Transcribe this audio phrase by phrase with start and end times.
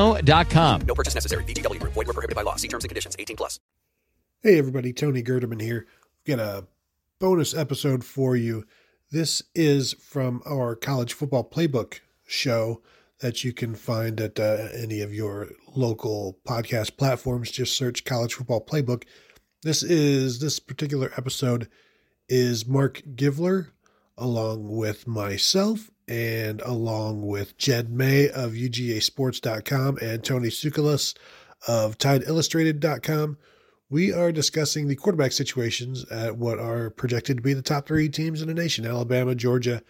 [0.00, 0.80] ChumbaCasino.com.
[0.82, 1.44] No purchase necessary.
[1.44, 1.78] VGW.
[1.82, 2.56] Void were prohibited by law.
[2.56, 3.16] See terms and conditions.
[3.18, 3.60] 18 plus.
[4.42, 5.86] Hey everybody, Tony Gerdeman here.
[6.26, 6.66] We've got a
[7.18, 8.64] bonus episode for you.
[9.10, 12.80] This is from our college football playbook show
[13.20, 17.50] that you can find at uh, any of your local podcast platforms.
[17.50, 19.04] Just search college football playbook.
[19.62, 21.68] This is this particular episode
[22.26, 23.72] is Mark Givler,
[24.16, 31.16] along with myself and along with Jed May of UGAsports.com and Tony Tsoukalas
[31.68, 33.38] of TideIllustrated.com.
[33.88, 38.08] We are discussing the quarterback situations at what are projected to be the top three
[38.08, 39.82] teams in the nation Alabama, Georgia,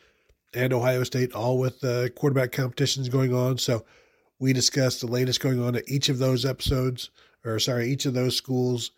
[0.53, 3.57] and Ohio State, all with uh, quarterback competitions going on.
[3.57, 3.87] So
[4.39, 7.11] we discussed the latest going on at each of those episodes,
[7.47, 8.91] or sorry, each of those schools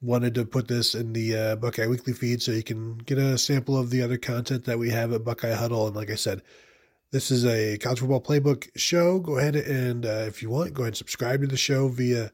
[0.00, 3.38] wanted to put this in the uh, Buckeye Weekly feed so you can get a
[3.38, 5.86] sample of the other content that we have at Buckeye Huddle.
[5.86, 6.42] And like I said,
[7.12, 9.18] this is a college football playbook show.
[9.20, 12.30] Go ahead and, uh, if you want, go ahead and subscribe to the show via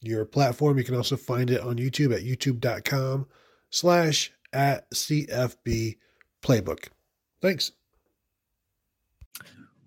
[0.00, 0.78] your platform.
[0.78, 3.26] You can also find it on YouTube at youtube.com
[3.70, 5.96] slash at CFB
[6.42, 6.88] playbook.
[7.40, 7.72] Thanks.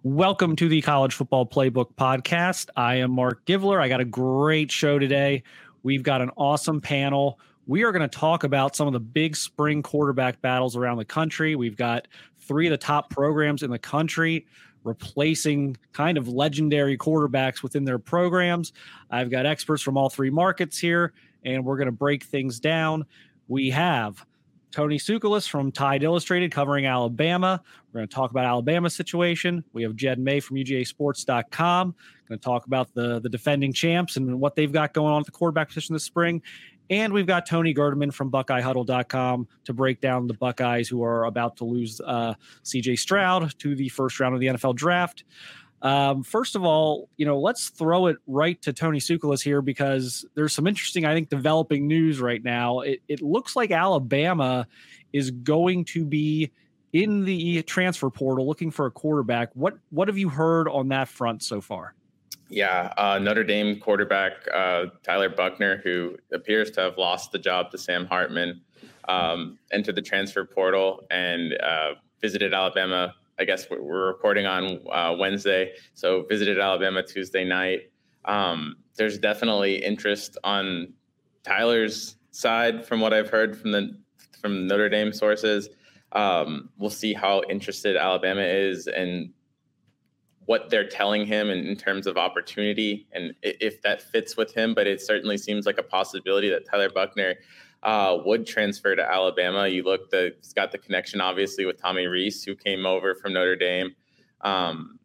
[0.03, 2.69] Welcome to the College Football Playbook Podcast.
[2.75, 3.81] I am Mark Givler.
[3.81, 5.41] I got a great show today.
[5.85, 7.39] We've got an awesome panel.
[7.67, 11.05] We are going to talk about some of the big spring quarterback battles around the
[11.05, 11.55] country.
[11.55, 12.07] We've got
[12.39, 14.47] three of the top programs in the country
[14.83, 18.73] replacing kind of legendary quarterbacks within their programs.
[19.11, 21.13] I've got experts from all three markets here,
[21.43, 23.05] and we're going to break things down.
[23.47, 24.25] We have
[24.75, 27.63] Tony Tsoukalas from Tide Illustrated covering Alabama.
[27.93, 29.63] We're going to talk about Alabama's situation.
[29.71, 31.95] We have Jed May from UGAsports.com
[32.27, 35.27] Going to talk about the the defending champs and what they've got going on at
[35.27, 36.41] the quarterback position this spring.
[36.89, 41.55] And we've got Tony Gerdeman from BuckeyeHuddle.com to break down the Buckeyes who are about
[41.57, 42.33] to lose uh,
[42.63, 45.23] CJ Stroud to the first round of the NFL draft.
[45.81, 50.25] Um, first of all, you know, let's throw it right to Tony Tsoukalas here because
[50.33, 52.79] there's some interesting, I think, developing news right now.
[52.79, 54.67] It, it looks like Alabama
[55.13, 56.51] is going to be
[56.93, 59.49] in the transfer portal looking for a quarterback.
[59.53, 61.93] What what have you heard on that front so far?
[62.49, 67.71] Yeah, uh, Notre Dame quarterback uh, Tyler Buchner, who appears to have lost the job
[67.71, 68.61] to Sam Hartman,
[69.09, 73.13] um, entered the transfer portal and uh, visited Alabama.
[73.37, 77.91] I guess we're recording on uh, Wednesday, so visited Alabama Tuesday night.
[78.23, 80.93] Um, there's definitely interest on
[81.43, 83.97] Tyler's side, from what I've heard from the
[84.39, 85.69] from Notre Dame sources.
[86.13, 89.31] Um, we'll see how interested Alabama is and
[90.45, 94.73] what they're telling him in, in, terms of opportunity and if that fits with him.
[94.73, 97.35] But it certainly seems like a possibility that Tyler Buchner
[97.85, 99.67] uh, would transfer to Alabama.
[99.67, 103.33] You look, the, he's got the connection obviously with Tommy Rees, who came over from
[103.33, 103.95] Notre Dame.
[104.41, 104.99] Um,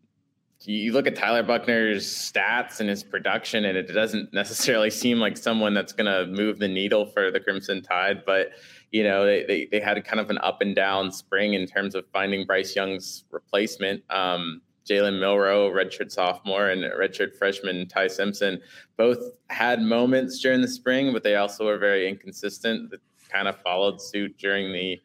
[0.63, 5.37] you look at Tyler Buchner's stats and his production, and it doesn't necessarily seem like
[5.37, 8.25] someone that's going to move the needle for the Crimson Tide.
[8.25, 8.53] But
[8.91, 11.95] you know, they, they, they had kind of an up and down spring in terms
[11.95, 14.03] of finding Bryce Young's replacement.
[14.11, 18.61] Um, Jalen Milroe, redshirt sophomore, and redshirt freshman Ty Simpson
[18.97, 22.91] both had moments during the spring, but they also were very inconsistent.
[22.91, 23.01] That
[23.31, 25.01] kind of followed suit during the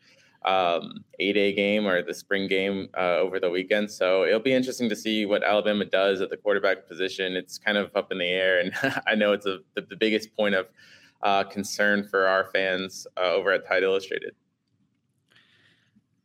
[0.46, 3.92] um, A game or the spring game uh, over the weekend.
[3.92, 7.36] So it'll be interesting to see what Alabama does at the quarterback position.
[7.36, 8.74] It's kind of up in the air, and
[9.08, 10.68] I know it's a, the, the, biggest point of
[11.22, 14.36] uh, concern for our fans uh, over at Tide Illustrated.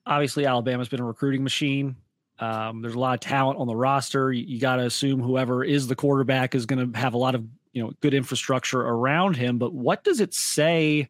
[0.06, 1.96] Obviously, Alabama's been a recruiting machine.
[2.40, 4.32] Um, there's a lot of talent on the roster.
[4.32, 7.34] You, you got to assume whoever is the quarterback is going to have a lot
[7.34, 9.58] of you know good infrastructure around him.
[9.58, 11.08] But what does it say?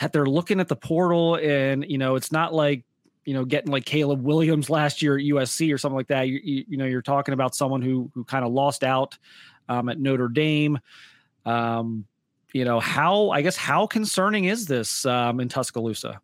[0.00, 2.84] that they're looking at the portal and you know it's not like
[3.24, 6.28] you know getting like Caleb Williams last year at USC or something like that.
[6.28, 9.16] You, you, you know you're talking about someone who who kind of lost out
[9.68, 10.78] um, at Notre Dame.
[11.46, 12.06] Um,
[12.52, 16.20] you know how I guess how concerning is this um, in Tuscaloosa?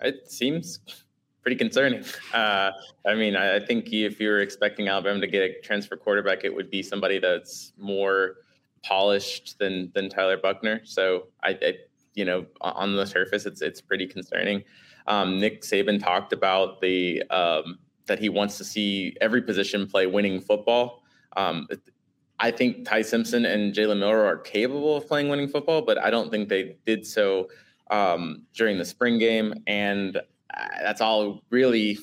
[0.00, 0.80] It seems
[1.48, 2.04] pretty concerning.
[2.34, 2.70] Uh,
[3.06, 6.54] I mean, I, think if you were expecting Alabama to get a transfer quarterback, it
[6.54, 8.34] would be somebody that's more
[8.84, 10.82] polished than than Tyler Buchner.
[10.84, 11.72] So I, I
[12.12, 14.62] you know, on the surface, it's it's pretty concerning.
[15.06, 17.78] Um, Nick Saban talked about the um,
[18.08, 21.02] that he wants to see every position play winning football.
[21.38, 21.66] Um,
[22.40, 26.10] I think Ty Simpson and Jalen Milroe are capable of playing winning football, but I
[26.10, 27.48] don't think they did so
[27.90, 30.20] um, during the spring game, and
[30.54, 31.98] that's all really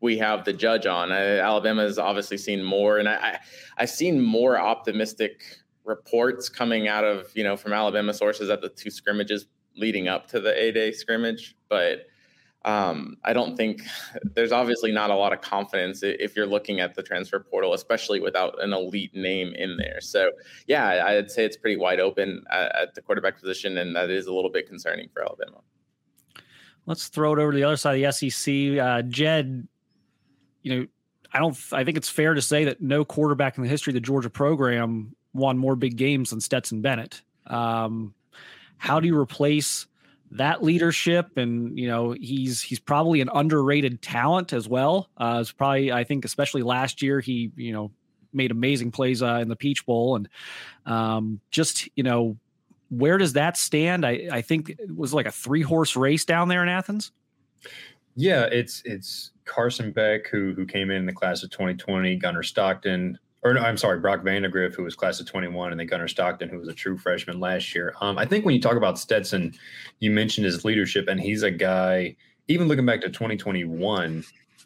[0.00, 1.12] we have the judge on.
[1.12, 3.38] Uh, Alabama has obviously seen more, and I, I
[3.78, 5.42] I've seen more optimistic
[5.84, 9.46] reports coming out of you know from Alabama sources at the two scrimmages
[9.76, 12.06] leading up to the A day scrimmage, but
[12.64, 13.82] um, I don't think
[14.34, 18.20] there's obviously not a lot of confidence if you're looking at the transfer portal, especially
[18.20, 20.00] without an elite name in there.
[20.00, 20.30] So,
[20.66, 24.26] yeah, I'd say it's pretty wide open at, at the quarterback position, and that is
[24.26, 25.60] a little bit concerning for Alabama.
[26.90, 28.84] Let's throw it over to the other side of the SEC.
[28.84, 29.68] Uh, Jed,
[30.62, 30.86] you know,
[31.32, 31.56] I don't.
[31.70, 34.28] I think it's fair to say that no quarterback in the history of the Georgia
[34.28, 37.22] program won more big games than Stetson Bennett.
[37.46, 38.12] Um,
[38.76, 39.86] how do you replace
[40.32, 41.36] that leadership?
[41.36, 45.10] And you know, he's he's probably an underrated talent as well.
[45.16, 47.92] Uh, it's probably I think especially last year he you know
[48.32, 50.28] made amazing plays uh, in the Peach Bowl and
[50.86, 52.36] um, just you know
[52.90, 54.04] where does that stand?
[54.04, 57.12] I I think it was like a three horse race down there in Athens.
[58.16, 63.18] Yeah, it's it's Carson Beck who who came in the class of 2020, Gunnar Stockton,
[63.42, 66.48] or no, I'm sorry, Brock Vandagriff, who was class of 21, and then Gunnar Stockton,
[66.48, 67.94] who was a true freshman last year.
[68.00, 69.54] Um, I think when you talk about Stetson,
[70.00, 72.16] you mentioned his leadership, and he's a guy,
[72.48, 74.24] even looking back to 2021,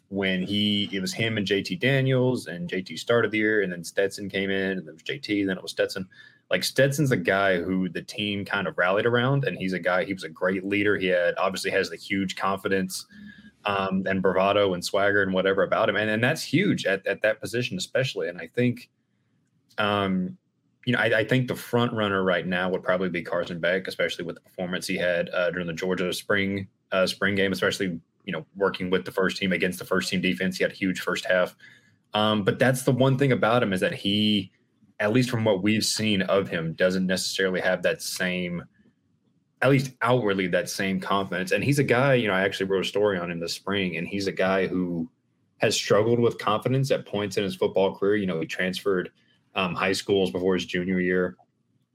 [0.09, 3.83] when he, it was him and JT Daniels, and JT started the year, and then
[3.83, 6.07] Stetson came in, and then was JT, then it was Stetson.
[6.51, 10.05] Like Stetson's a guy who the team kind of rallied around, and he's a guy,
[10.05, 10.97] he was a great leader.
[10.97, 13.05] He had obviously has the huge confidence
[13.65, 15.95] um, and bravado and swagger and whatever about him.
[15.95, 18.29] And, and that's huge at, at that position, especially.
[18.29, 18.89] And I think,
[19.77, 20.37] um,
[20.85, 23.87] you know, I, I, think the front runner right now would probably be Carson Beck,
[23.87, 27.99] especially with the performance he had uh, during the Georgia spring uh, spring game, especially
[28.25, 30.57] you know working with the first team against the first team defense.
[30.57, 31.55] He had a huge first half.
[32.13, 34.51] Um, but that's the one thing about him is that he,
[34.99, 38.63] at least from what we've seen of him, doesn't necessarily have that same
[39.61, 41.51] at least outwardly that same confidence.
[41.51, 43.97] And he's a guy, you know, I actually wrote a story on him this spring,
[43.97, 45.09] and he's a guy who
[45.57, 48.17] has struggled with confidence at points in his football career.
[48.17, 49.09] You know, he transferred
[49.55, 51.37] um, high schools before his junior year.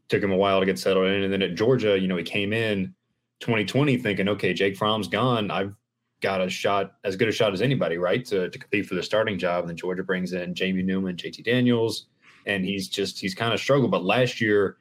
[0.09, 1.23] Took him a while to get settled in.
[1.23, 2.95] And then at Georgia, you know, he came in
[3.41, 5.51] 2020 thinking, okay, Jake Fromm's gone.
[5.51, 5.75] I've
[6.21, 9.03] got a shot, as good a shot as anybody, right, to, to compete for the
[9.03, 9.61] starting job.
[9.61, 12.07] And then Georgia brings in Jamie Newman, JT Daniels,
[12.47, 13.91] and he's just, he's kind of struggled.
[13.91, 14.77] But last year,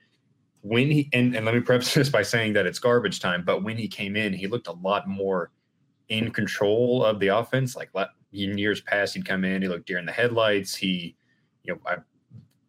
[0.62, 3.64] when he and, and let me preface this by saying that it's garbage time, but
[3.64, 5.52] when he came in, he looked a lot more
[6.10, 7.76] in control of the offense.
[7.76, 7.92] Like
[8.34, 10.76] in years past, he'd come in, he looked deer in the headlights.
[10.76, 11.16] He,
[11.64, 11.98] you know, I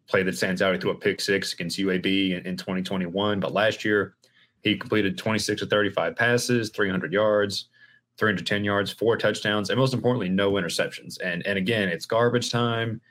[0.07, 0.73] play that stands out.
[0.73, 4.15] He threw a pick six against UAB in, in 2021, but last year
[4.61, 7.69] he completed 26 to 35 passes, 300 yards,
[8.17, 11.17] 310 yards, four touchdowns, and most importantly, no interceptions.
[11.23, 13.01] And and again, it's garbage time.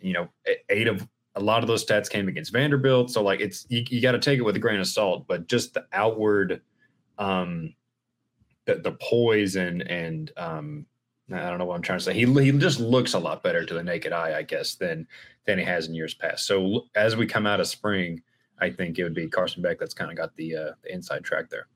[0.00, 0.28] You know,
[0.68, 3.10] eight of a lot of those stats came against Vanderbilt.
[3.10, 5.48] So like it's you, you got to take it with a grain of salt, but
[5.48, 6.62] just the outward
[7.18, 7.74] um
[8.66, 10.86] the, the poise and and um,
[11.32, 12.14] I don't know what I'm trying to say.
[12.14, 15.06] He he just looks a lot better to the naked eye, I guess, than
[15.46, 16.46] than he has in years past.
[16.46, 18.22] So as we come out of spring,
[18.60, 21.24] I think it would be Carson Beck that's kind of got the uh, the inside
[21.24, 21.68] track there.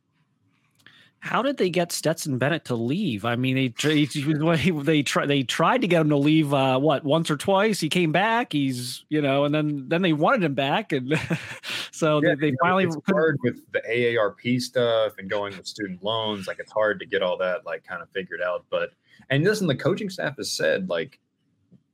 [1.21, 3.25] How did they get Stetson Bennett to leave?
[3.25, 6.55] I mean, they they tried they tried to get him to leave.
[6.55, 7.81] Uh, what once or twice?
[7.81, 8.53] He came back.
[8.53, 11.19] He's you know, and then then they wanted him back, and
[11.91, 16.03] so yeah, they, they finally it's hard with the AARP stuff and going with student
[16.05, 16.47] loans.
[16.47, 18.65] Like it's hard to get all that like kind of figured out.
[18.71, 18.91] But
[19.29, 21.19] and listen, the coaching staff has said like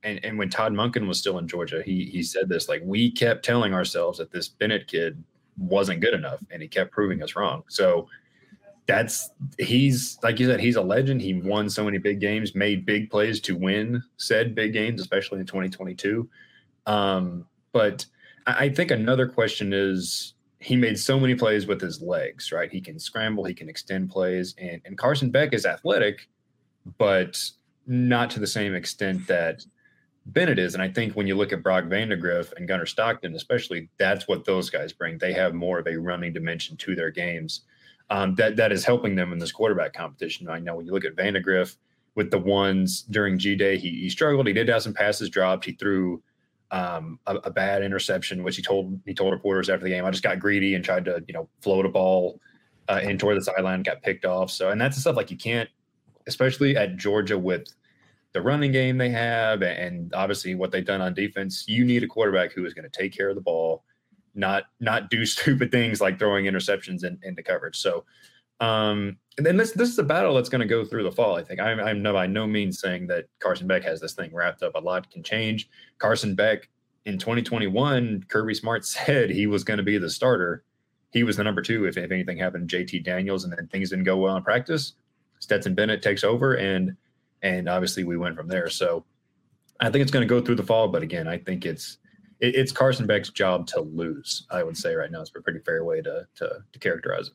[0.03, 3.09] and, and when Todd Monken was still in Georgia, he he said this like we
[3.09, 5.23] kept telling ourselves that this Bennett kid
[5.57, 7.63] wasn't good enough, and he kept proving us wrong.
[7.67, 8.07] So
[8.85, 11.21] that's he's like you said, he's a legend.
[11.21, 15.39] He won so many big games, made big plays to win said big games, especially
[15.39, 16.29] in 2022.
[16.85, 18.05] Um, but
[18.45, 22.71] I, I think another question is he made so many plays with his legs, right?
[22.71, 26.27] He can scramble, he can extend plays, and and Carson Beck is athletic,
[26.97, 27.37] but
[27.85, 29.65] not to the same extent that
[30.25, 30.73] Bennett is.
[30.73, 34.45] And I think when you look at Brock Vandagriff and Gunnar Stockton, especially, that's what
[34.45, 35.17] those guys bring.
[35.17, 37.61] They have more of a running dimension to their games.
[38.13, 40.47] Um, that that is helping them in this quarterback competition.
[40.47, 41.77] I know when you look at Vandagriff
[42.13, 44.45] with the ones during G Day, he, he struggled.
[44.45, 45.65] He did have some passes dropped.
[45.65, 46.21] He threw
[46.69, 50.11] um, a, a, bad interception, which he told he told reporters after the game, I
[50.11, 52.39] just got greedy and tried to you know float a ball
[52.87, 54.51] uh, in toward the sideline, got picked off.
[54.51, 55.69] So and that's the stuff like you can't,
[56.27, 57.65] especially at Georgia with
[58.33, 61.67] the running game they have, and obviously what they've done on defense.
[61.67, 63.83] You need a quarterback who is going to take care of the ball,
[64.35, 67.77] not not do stupid things like throwing interceptions in, into coverage.
[67.77, 68.05] So,
[68.59, 71.35] um, and then this this is a battle that's going to go through the fall.
[71.35, 74.33] I think I'm, I'm no by no means saying that Carson Beck has this thing
[74.33, 74.75] wrapped up.
[74.75, 75.69] A lot can change.
[75.97, 76.69] Carson Beck
[77.05, 80.63] in 2021, Kirby Smart said he was going to be the starter.
[81.11, 82.69] He was the number two if, if anything happened.
[82.69, 84.93] JT Daniels, and then things didn't go well in practice.
[85.39, 86.95] Stetson Bennett takes over and
[87.41, 88.69] and obviously we went from there.
[88.69, 89.03] So
[89.79, 91.97] I think it's going to go through the fall, but again, I think it's
[92.43, 94.45] it, it's Carson Beck's job to lose.
[94.51, 97.33] I would say right now it's a pretty fair way to to, to characterize it.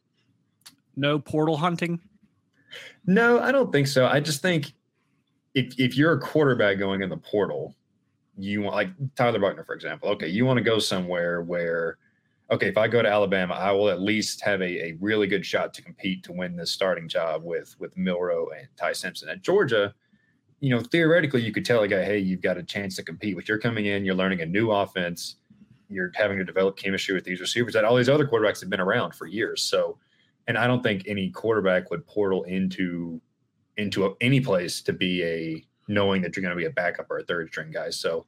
[0.95, 2.00] No portal hunting.
[3.07, 4.07] No, I don't think so.
[4.07, 4.73] I just think
[5.55, 7.75] if if you're a quarterback going in the portal,
[8.37, 10.11] you want like Tyler Buchner, for example.
[10.11, 11.97] Okay, you want to go somewhere where
[12.50, 15.45] okay, if I go to Alabama, I will at least have a, a really good
[15.45, 19.29] shot to compete to win this starting job with with Milroe and Ty Simpson.
[19.31, 19.95] At Georgia,
[20.61, 23.37] you know, theoretically, you could tell a guy, hey, you've got a chance to compete.
[23.37, 25.37] But you're coming in, you're learning a new offense,
[25.88, 28.81] you're having to develop chemistry with these receivers that all these other quarterbacks have been
[28.81, 29.62] around for years.
[29.62, 29.99] So,
[30.47, 33.21] and I don't think any quarterback would portal into
[33.77, 37.11] into a, any place to be a knowing that you're going to be a backup
[37.11, 37.91] or a third string guy.
[37.91, 38.27] So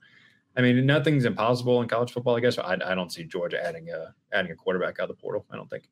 [0.56, 2.36] I mean, nothing's impossible in college football.
[2.36, 5.20] I guess I, I don't see Georgia adding a adding a quarterback out of the
[5.20, 5.46] portal.
[5.50, 5.88] I don't think.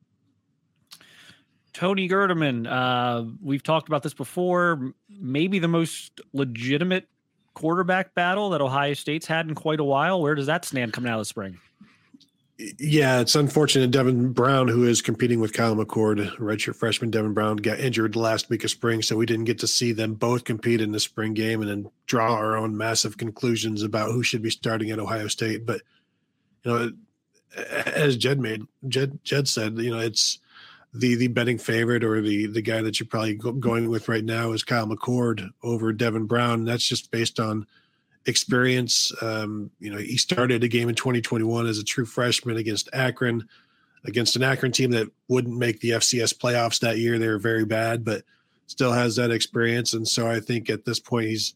[1.73, 4.93] Tony Gerdeman, uh, we've talked about this before.
[5.09, 7.07] Maybe the most legitimate
[7.53, 10.21] quarterback battle that Ohio State's had in quite a while.
[10.21, 11.59] Where does that stand coming out of the spring?
[12.77, 13.91] yeah, it's unfortunate.
[13.91, 18.49] Devin Brown, who is competing with Kyle McCord, redshirt freshman Devin Brown, got injured last
[18.49, 21.33] week of spring, so we didn't get to see them both compete in the spring
[21.33, 25.27] game and then draw our own massive conclusions about who should be starting at Ohio
[25.27, 25.65] State.
[25.65, 25.81] But
[26.63, 26.91] you know,
[27.85, 30.39] as Jed made, Jed Jed said, you know, it's
[30.93, 34.51] the the betting favorite or the the guy that you're probably going with right now
[34.51, 36.65] is Kyle McCord over Devin Brown.
[36.65, 37.67] That's just based on
[38.25, 39.11] experience.
[39.21, 43.47] Um, you know, he started a game in 2021 as a true freshman against Akron,
[44.05, 47.19] against an Akron team that wouldn't make the FCS playoffs that year.
[47.19, 48.23] They were very bad, but
[48.67, 49.93] still has that experience.
[49.93, 51.55] And so I think at this point, he's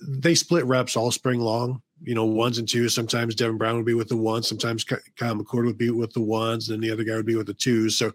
[0.00, 1.82] they split reps all spring long.
[2.02, 2.94] You know, ones and twos.
[2.94, 4.48] Sometimes Devin Brown would be with the ones.
[4.48, 7.46] Sometimes Kyle McCord would be with the ones, and the other guy would be with
[7.46, 7.98] the twos.
[7.98, 8.12] So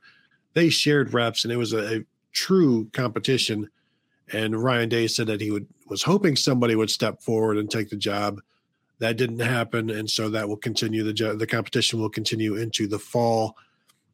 [0.53, 3.69] they shared reps, and it was a, a true competition
[4.33, 7.89] and Ryan Day said that he would was hoping somebody would step forward and take
[7.89, 8.41] the job.
[8.99, 11.03] That didn't happen, and so that will continue.
[11.03, 13.55] the The competition will continue into the fall.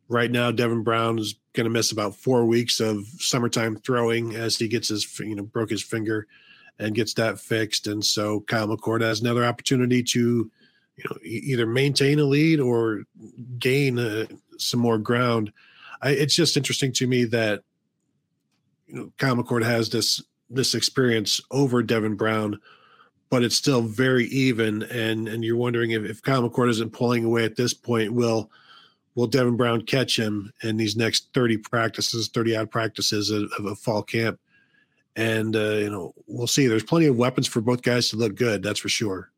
[0.10, 4.58] Right now, Devin Brown is going to miss about four weeks of summertime throwing as
[4.58, 6.28] he gets his you know broke his finger
[6.80, 7.88] and gets that fixed.
[7.88, 10.52] And so Kyle McCord has another opportunity to
[10.98, 13.04] you know either maintain a lead or
[13.60, 14.26] gain uh,
[14.58, 15.52] some more ground.
[16.02, 17.64] I, it's just interesting to me that
[18.88, 22.60] you know, Kyle McCord has this this experience over Devin Brown,
[23.30, 24.84] but it's still very even.
[24.84, 28.52] And and you're wondering if, if Kyle McCord isn't pulling away at this point, will
[29.16, 33.66] will Devin Brown catch him in these next 30 practices, 30 odd practices of, of
[33.66, 34.40] a fall camp?
[35.16, 36.68] And uh, you know, we'll see.
[36.68, 39.32] There's plenty of weapons for both guys to look good, that's for sure.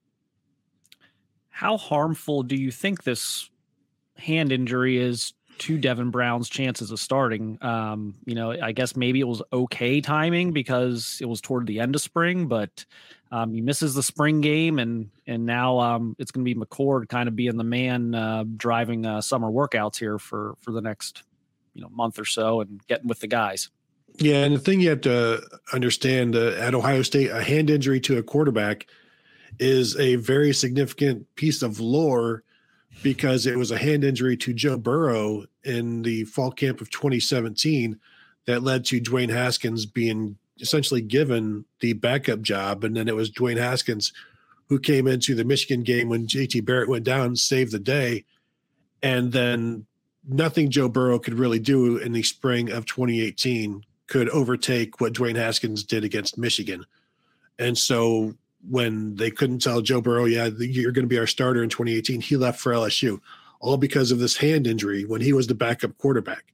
[1.50, 3.50] How harmful do you think this
[4.18, 7.58] hand injury is to Devin Brown's chances of starting.
[7.62, 11.80] Um, you know, I guess maybe it was okay timing because it was toward the
[11.80, 12.86] end of spring, but
[13.32, 17.10] um, he misses the spring game, and and now um, it's going to be McCord
[17.10, 21.24] kind of being the man uh, driving uh, summer workouts here for for the next
[21.74, 23.70] you know month or so and getting with the guys.
[24.18, 25.42] Yeah, and the thing you have to
[25.74, 28.88] understand uh, at Ohio State, a hand injury to a quarterback
[29.60, 32.44] is a very significant piece of lore
[33.02, 38.00] because it was a hand injury to Joe Burrow in the fall camp of 2017
[38.46, 42.84] that led to Dwayne Haskins being essentially given the backup job.
[42.84, 44.14] And then it was Dwayne Haskins
[44.70, 48.26] who came into the Michigan game when JT Barrett went down, saved the day.
[49.02, 49.86] And then
[50.28, 55.36] nothing Joe Burrow could really do in the spring of 2018 could overtake what Dwayne
[55.36, 56.86] Haskins did against Michigan.
[57.60, 58.34] And so
[58.70, 62.22] when they couldn't tell Joe Burrow, yeah, you're going to be our starter in 2018,
[62.22, 63.20] he left for LSU,
[63.60, 66.54] all because of this hand injury when he was the backup quarterback.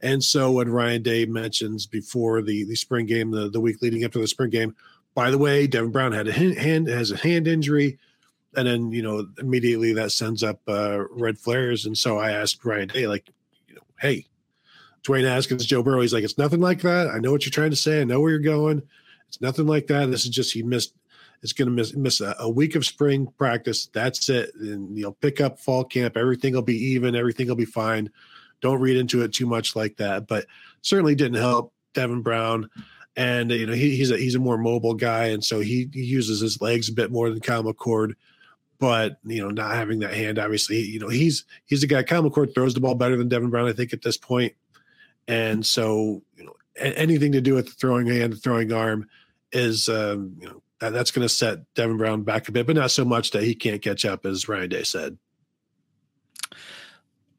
[0.00, 4.04] And so when Ryan Day mentions before the, the spring game, the, the week leading
[4.04, 4.76] up to the spring game,
[5.14, 7.98] by the way, Devin Brown had a hand has a hand injury,
[8.54, 11.86] and then you know immediately that sends up uh, red flares.
[11.86, 13.28] And so I asked Ryan Day, like,
[13.66, 14.26] you know, hey,
[15.02, 16.00] Dwayne Haskins, Joe Burrow.
[16.00, 17.08] He's like, it's nothing like that.
[17.08, 18.00] I know what you're trying to say.
[18.00, 18.82] I know where you're going.
[19.28, 20.10] It's nothing like that.
[20.10, 20.94] This is just he missed.
[21.42, 23.86] It's going to miss miss a, a, week of spring practice.
[23.92, 24.52] That's it.
[24.56, 26.16] And you know, pick up fall camp.
[26.16, 27.14] Everything will be even.
[27.14, 28.10] Everything will be fine.
[28.60, 30.26] Don't read into it too much like that.
[30.26, 30.46] But
[30.82, 32.68] certainly didn't help Devin Brown.
[33.16, 36.02] And you know, he, he's a he's a more mobile guy, and so he, he
[36.02, 38.14] uses his legs a bit more than Kyle McCord
[38.78, 42.02] but you know, not having that hand, obviously, you know, he's he's a guy.
[42.02, 44.54] Kyle McCord throws the ball better than Devin Brown, I think, at this point.
[45.28, 49.08] And so, you know, anything to do with throwing hand, throwing arm
[49.52, 52.76] is, um, you know, that, that's going to set Devin Brown back a bit, but
[52.76, 55.18] not so much that he can't catch up, as Ryan Day said.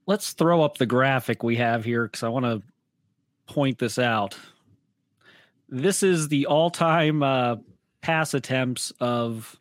[0.06, 2.62] Let's throw up the graphic we have here because I want to
[3.52, 4.38] point this out.
[5.68, 7.58] This is the all time uh,
[8.02, 9.60] pass attempts of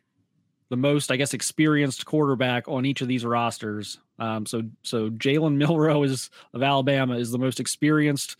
[0.69, 3.99] the most, I guess, experienced quarterback on each of these rosters.
[4.19, 8.35] Um, so, so Jalen Milroe is of Alabama is the most experienced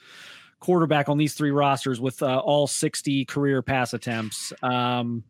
[0.60, 4.52] quarterback on these three rosters with uh, all 60 career pass attempts.
[4.62, 5.24] Um,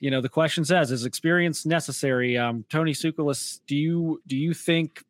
[0.00, 2.38] you know, the question says, is experience necessary?
[2.38, 5.04] Um, Tony Tsoukalas, do you do you think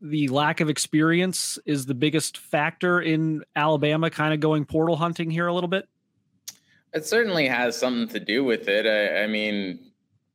[0.00, 5.30] the lack of experience is the biggest factor in Alabama kind of going portal hunting
[5.30, 5.88] here a little bit?
[6.94, 8.86] It certainly has something to do with it.
[8.86, 9.87] I, I, mean,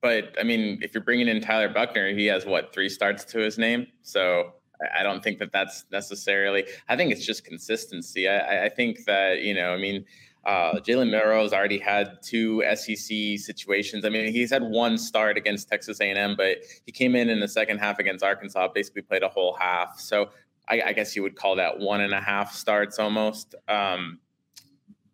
[0.04, 3.40] but I mean, if you're bringing in Tyler Buchner, he has what three starts to
[3.40, 6.66] his name, so I, I don't think that that's necessarily.
[6.90, 8.28] I think it's just consistency.
[8.28, 10.06] I, I think that you know, I mean.
[10.46, 14.04] Uh, Jalen Milroe's already had two SEC situations.
[14.04, 17.48] I mean, he's had one start against Texas A&M, but he came in in the
[17.48, 20.02] second half against Arkansas, basically played a whole half.
[20.02, 20.32] So
[20.68, 23.56] I, I guess you would call that one and a half starts almost.
[23.70, 24.20] Um,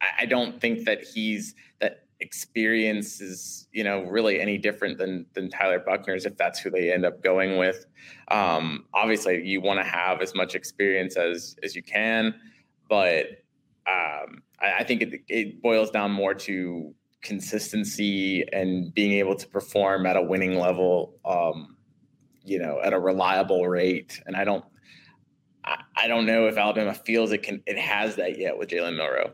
[0.02, 5.49] I don't think that he's that experience is you know really any different than than
[5.49, 7.86] Tyler Buchner's if that's who they end up going with.
[8.29, 12.36] Um, obviously, you want to have as much experience as as you can,
[12.89, 13.25] but
[13.88, 19.47] um, I, I, think it, it boils down more to consistency and being able to
[19.47, 21.15] perform at a winning level.
[21.25, 21.75] Um,
[22.43, 24.65] you know, at a reliable rate, and I don't.
[25.95, 29.34] I, don't know if Alabama feels it can it has that yet with Jalen Milroe.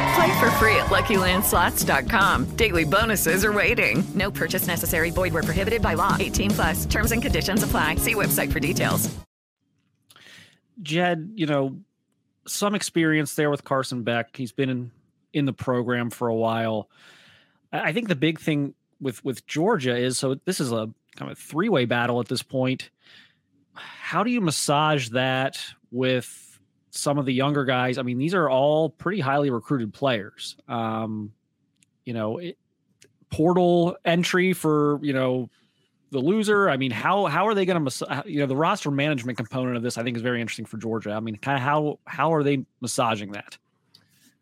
[0.15, 2.55] Play for free at LuckyLandSlots.com.
[2.55, 4.03] Daily bonuses are waiting.
[4.13, 5.11] No purchase necessary.
[5.11, 6.17] Void were prohibited by law.
[6.19, 6.85] 18 plus.
[6.85, 7.95] Terms and conditions apply.
[7.95, 9.13] See website for details.
[10.81, 11.77] Jed, you know,
[12.47, 14.35] some experience there with Carson Beck.
[14.35, 14.91] He's been in,
[15.33, 16.89] in the program for a while.
[17.71, 21.37] I think the big thing with with Georgia is so this is a kind of
[21.37, 22.89] three way battle at this point.
[23.73, 25.57] How do you massage that
[25.91, 26.40] with
[26.91, 27.97] some of the younger guys?
[27.97, 30.55] I mean, these are all pretty highly recruited players.
[30.67, 31.33] Um,
[32.05, 32.57] you know, it,
[33.31, 35.49] portal entry for you know
[36.11, 36.69] the loser.
[36.69, 39.83] I mean, how how are they going to you know the roster management component of
[39.83, 39.97] this?
[39.97, 41.11] I think is very interesting for Georgia.
[41.11, 43.57] I mean, kind of how how are they massaging that?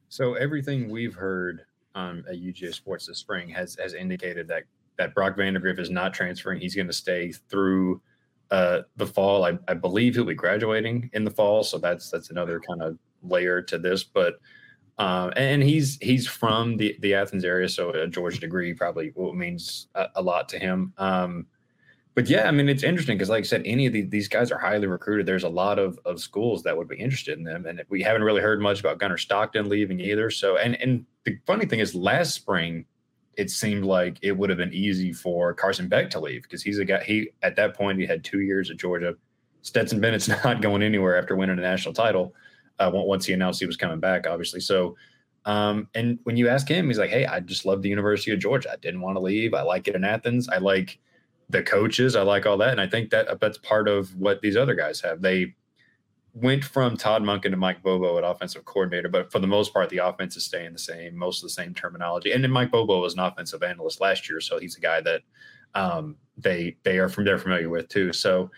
[0.09, 4.63] So everything we've heard um, at UGA Sports this spring has has indicated that
[4.97, 6.59] that Brock Vandagriff is not transferring.
[6.59, 8.01] He's going to stay through
[8.51, 9.45] uh, the fall.
[9.45, 12.97] I, I believe he'll be graduating in the fall, so that's that's another kind of
[13.23, 14.03] layer to this.
[14.03, 14.39] But
[14.97, 19.88] uh, and he's he's from the the Athens area, so a Georgia degree probably means
[19.95, 20.93] a, a lot to him.
[20.97, 21.47] Um,
[22.15, 24.51] but yeah, I mean, it's interesting because, like I said, any of the, these guys
[24.51, 25.25] are highly recruited.
[25.25, 28.23] There's a lot of, of schools that would be interested in them, and we haven't
[28.23, 30.29] really heard much about Gunnar Stockton leaving either.
[30.29, 32.85] So, and and the funny thing is, last spring,
[33.39, 36.78] it seemed like it would have been easy for Carson Beck to leave because he's
[36.78, 37.02] a guy.
[37.06, 39.15] He at that point he had two years at Georgia.
[39.62, 42.36] Stetson Bennett's not going anywhere after winning a national title.
[42.80, 44.60] Uh, once he announced he was coming back, obviously.
[44.60, 44.97] So,
[45.45, 48.39] um, and when you ask him, he's like, "Hey, I just love the University of
[48.39, 48.71] Georgia.
[48.73, 49.54] I didn't want to leave.
[49.54, 50.49] I like it in Athens.
[50.49, 50.99] I like."
[51.52, 52.15] the coaches.
[52.15, 55.02] I like all that, and I think that that's part of what these other guys
[55.02, 55.19] have.
[55.19, 55.56] They
[56.33, 59.89] went from Todd Monken to Mike Bobo at offensive coordinator, but for the most part,
[59.89, 62.31] the offense is staying the same, most of the same terminology.
[62.31, 65.21] And then Mike Bobo was an offensive analyst last year, so he's a guy that
[65.75, 68.13] um, they they are from they're familiar with too.
[68.13, 68.49] So.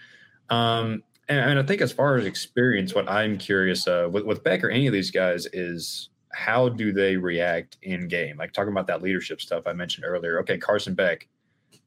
[0.50, 4.44] Um, and, and I think as far as experience, what I'm curious uh, with, with
[4.44, 8.38] Beck or any of these guys is how do they react in game?
[8.38, 10.40] Like talking about that leadership stuff I mentioned earlier.
[10.42, 11.28] Okay, Carson Beck,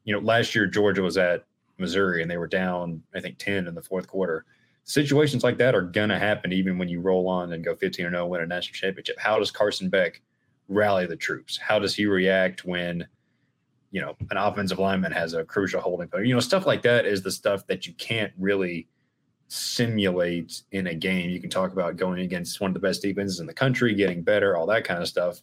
[0.03, 1.45] you know, last year Georgia was at
[1.77, 4.45] Missouri and they were down, I think, 10 in the fourth quarter.
[4.87, 8.05] Situations like that are going to happen even when you roll on and go 15
[8.05, 9.17] or 0, win a national championship.
[9.19, 10.21] How does Carson Beck
[10.67, 11.57] rally the troops?
[11.57, 13.07] How does he react when,
[13.89, 16.23] you know, an offensive lineman has a crucial holding player?
[16.23, 18.87] You know, stuff like that is the stuff that you can't really
[19.47, 21.31] simulate in a game.
[21.31, 24.21] You can talk about going against one of the best defenses in the country, getting
[24.21, 25.41] better, all that kind of stuff.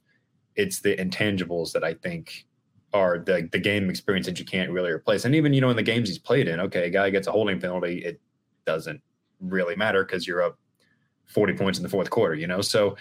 [0.54, 2.46] It's the intangibles that I think
[2.92, 5.24] are the the game experience that you can't really replace.
[5.24, 7.32] And even you know in the games he's played in, okay, a guy gets a
[7.32, 8.20] holding penalty, it
[8.66, 9.02] doesn't
[9.42, 10.58] really matter because you're up
[11.26, 12.60] 40 points in the fourth quarter, you know.
[12.60, 12.96] So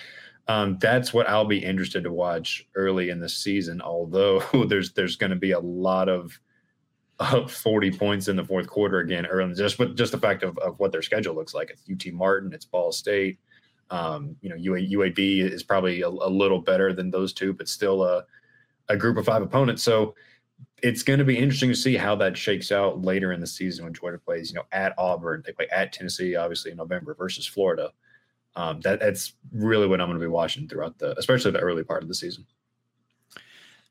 [0.48, 3.82] um, that's what I'll be interested to watch early in the season.
[3.82, 6.40] Although there's there's going to be a lot of
[7.20, 10.58] up 40 points in the fourth quarter again early, just with just the fact of,
[10.58, 11.70] of what their schedule looks like.
[11.70, 13.40] It's UT Martin, it's Ball State.
[13.92, 17.68] Um, you know, UA, UAB is probably a, a little better than those two, but
[17.68, 18.26] still a
[18.90, 19.84] a group of five opponents.
[19.84, 20.16] So
[20.82, 23.86] it's going to be interesting to see how that shakes out later in the season
[23.86, 25.44] when Georgia plays, you know, at Auburn.
[25.46, 27.92] They play at Tennessee, obviously in November versus Florida.
[28.56, 31.84] Um, that that's really what I'm going to be watching throughout the, especially the early
[31.84, 32.46] part of the season.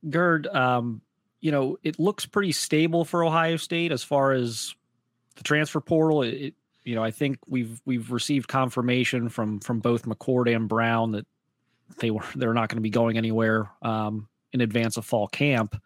[0.09, 1.01] Gerd, um,
[1.41, 4.75] you know, it looks pretty stable for Ohio State as far as
[5.37, 6.23] the transfer portal.
[6.23, 11.13] It, you know, I think we've we've received confirmation from from both McCord and Brown
[11.13, 11.27] that
[11.99, 13.71] they were they're not going to be going anywhere.
[13.81, 15.81] Um, in advance of fall camp.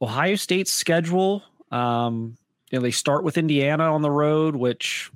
[0.00, 2.36] Ohio State's schedule, um,
[2.70, 5.10] you know, they start with Indiana on the road, which,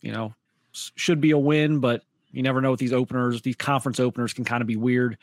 [0.00, 0.34] you know,
[0.72, 3.42] should be a win, but you never know with these openers.
[3.42, 5.18] These conference openers can kind of be weird.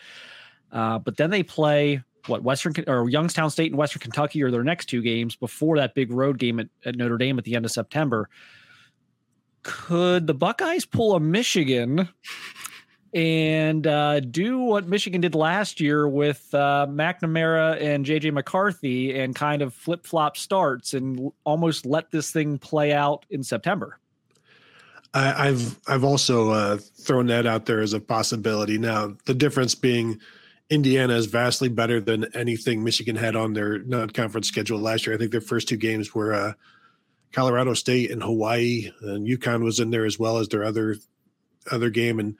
[0.72, 4.64] Uh, but then they play what Western or Youngstown State and Western Kentucky are their
[4.64, 7.66] next two games before that big road game at, at Notre Dame at the end
[7.66, 8.30] of September.
[9.64, 12.10] Could the Buckeyes pull a Michigan
[13.14, 19.36] and uh, do what Michigan did last year with uh, McNamara and JJ McCarthy and
[19.36, 24.00] kind of flip flop starts and almost let this thing play out in September.
[25.14, 28.78] I, have I've also uh, thrown that out there as a possibility.
[28.78, 30.20] Now the difference being
[30.70, 35.16] Indiana is vastly better than anything Michigan had on their non-conference schedule last year.
[35.16, 36.54] I think their first two games were uh,
[37.32, 40.98] Colorado State and Hawaii, and UConn was in there as well as their other
[41.72, 42.38] other game and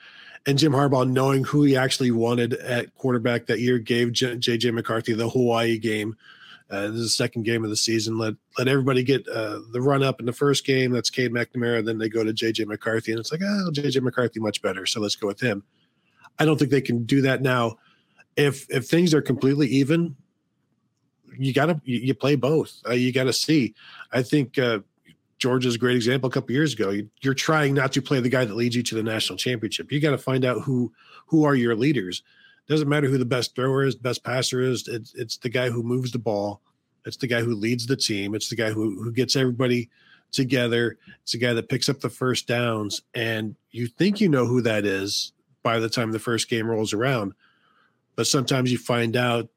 [0.48, 4.72] and Jim Harbaugh, knowing who he actually wanted at quarterback that year, gave J.J.
[4.72, 6.16] McCarthy the Hawaii game.
[6.70, 8.18] Uh, this is the second game of the season.
[8.18, 10.92] Let let everybody get uh, the run up in the first game.
[10.92, 11.86] That's Cade McNamara.
[11.86, 12.66] Then they go to J.J.
[12.66, 14.00] McCarthy, and it's like, oh, J.J.
[14.00, 14.86] McCarthy much better.
[14.86, 15.64] So let's go with him.
[16.40, 17.78] I don't think they can do that now.
[18.38, 20.16] If if things are completely even,
[21.38, 22.82] you gotta you, you play both.
[22.88, 23.76] Uh, you gotta see.
[24.14, 24.80] I think uh,
[25.38, 26.90] Georgia's a great example a couple years ago.
[26.90, 29.92] You, you're trying not to play the guy that leads you to the national championship.
[29.92, 30.92] You got to find out who
[31.28, 32.24] who are your leaders.
[32.68, 34.88] Doesn't matter who the best thrower is, the best passer is.
[34.88, 36.62] It's it's the guy who moves the ball.
[37.06, 38.36] It's the guy who leads the team.
[38.36, 39.90] It's the guy who who gets everybody
[40.32, 40.98] together.
[41.22, 43.02] It's the guy that picks up the first downs.
[43.14, 46.94] And you think you know who that is by the time the first game rolls
[46.94, 47.34] around.
[48.16, 49.50] But sometimes you find out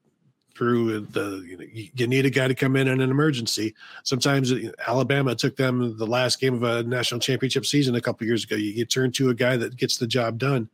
[0.61, 3.73] through the you, know, you need a guy to come in in an emergency.
[4.03, 8.27] Sometimes uh, Alabama took them the last game of a national championship season a couple
[8.27, 8.55] years ago.
[8.55, 10.69] You, you turn to a guy that gets the job done,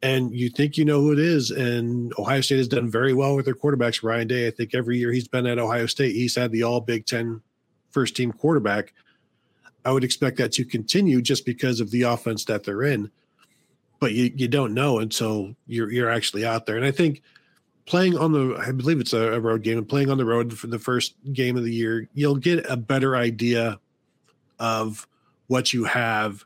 [0.00, 1.50] and you think you know who it is.
[1.50, 4.02] And Ohio State has done very well with their quarterbacks.
[4.02, 6.80] Ryan Day, I think every year he's been at Ohio State, he's had the All
[6.80, 7.42] Big Ten
[7.90, 8.94] first team quarterback.
[9.84, 13.10] I would expect that to continue just because of the offense that they're in.
[14.00, 16.78] But you, you don't know until you're you're actually out there.
[16.78, 17.20] And I think
[17.86, 20.66] playing on the I believe it's a, road game and playing on the road for
[20.66, 23.78] the first game of the year, you'll get a better idea
[24.58, 25.06] of
[25.48, 26.44] what you have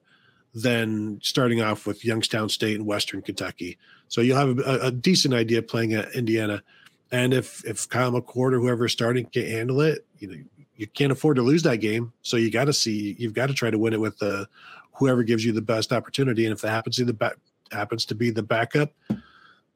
[0.55, 3.79] than starting off with Youngstown State and Western Kentucky.
[4.09, 6.63] So you'll have a, a decent idea playing at Indiana.
[7.13, 10.37] And if if Kyle McCord or whoever's starting can't handle it, you know,
[10.77, 12.13] you can't afford to lose that game.
[12.23, 14.49] So you got to see, you've got to try to win it with the
[14.93, 16.45] whoever gives you the best opportunity.
[16.45, 17.37] And if that happens to the
[17.71, 18.93] happens to be the backup,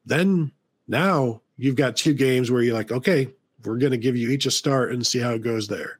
[0.05, 0.51] then
[0.87, 3.29] now you've got two games where you're like, okay,
[3.63, 5.99] we're going to give you each a start and see how it goes there.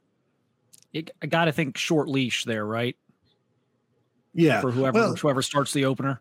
[0.94, 2.96] I got to think short leash there, right?
[4.32, 6.20] Yeah, for whoever well, whoever starts the opener.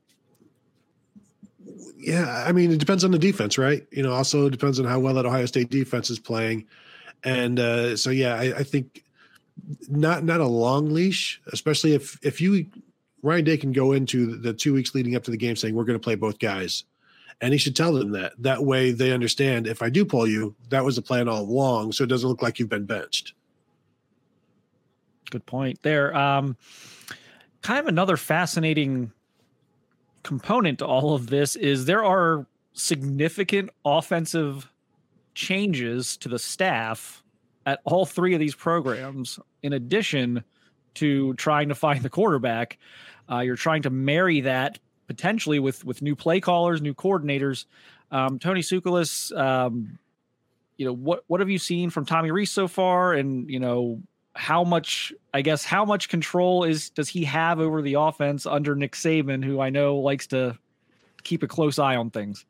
[1.98, 3.86] Yeah, I mean, it depends on the defense, right?
[3.92, 6.68] You know, also depends on how well that Ohio State defense is playing.
[7.24, 9.04] And uh, so, yeah, I, I, think
[9.88, 12.68] not not a long leash, especially if if you
[13.22, 15.86] Ryan Day can go into the two weeks leading up to the game saying we're
[15.86, 16.84] going to play both guys,
[17.42, 18.34] and he should tell them that.
[18.40, 21.92] That way, they understand if I do pull you, that was the plan all along,
[21.92, 23.34] so it doesn't look like you've been benched.
[25.30, 26.16] Good point there.
[26.16, 26.58] Um,
[27.62, 29.12] kind of another fascinating
[30.24, 34.72] component to all of this is there are significant offensive
[35.36, 37.24] changes to the staff
[37.66, 40.44] at all three of these programs, in addition
[40.96, 42.78] to trying to find the quarterback.
[43.30, 44.80] Uh, you're trying to marry that
[45.16, 47.66] potentially with with new play callers, new coordinators.
[48.12, 50.00] Um, Tony Tsoukalas, um,
[50.78, 54.02] you know what what have you seen from Tommy Rees so far, and you know
[54.36, 58.76] how much I guess how much control is does he have over the offense under
[58.76, 60.58] Nick Saban, who I know likes to
[61.24, 62.46] keep a close eye on things.